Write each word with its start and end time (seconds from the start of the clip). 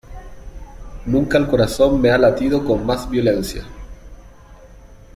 nunca 1.05 1.37
el 1.37 1.45
corazón 1.47 2.01
me 2.01 2.09
ha 2.09 2.17
latido 2.17 2.65
con 2.65 2.83
más 2.87 3.07
violencia. 3.07 3.63